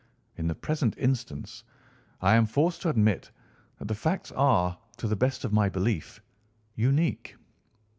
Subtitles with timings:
[0.37, 1.63] In the present instance
[2.21, 3.29] I am forced to admit
[3.77, 6.23] that the facts are, to the best of my belief,
[6.73, 7.35] unique."